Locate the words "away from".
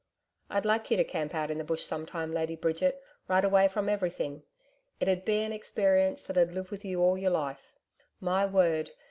3.45-3.87